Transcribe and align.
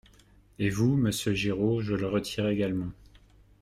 Et 0.57 0.71
vous, 0.71 0.97
monsieur 0.97 1.31
Giraud 1.35 1.81
Je 1.83 1.93
le 1.93 2.07
retire 2.07 2.47
également. 2.47 2.89